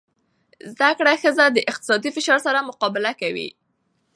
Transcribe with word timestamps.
زده 0.77 0.89
کړه 0.99 1.13
ښځه 1.21 1.45
د 1.51 1.57
اقتصادي 1.71 2.09
فشار 2.15 2.39
سره 2.47 2.67
مقابله 2.69 3.11
کولی 3.19 3.47
شي. 3.51 3.57